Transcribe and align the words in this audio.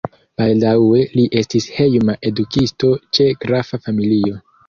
Baldaŭe 0.41 1.01
li 1.17 1.25
estis 1.41 1.67
hejma 1.75 2.15
edukisto 2.31 2.91
ĉe 3.19 3.29
grafa 3.45 3.83
familio. 3.89 4.43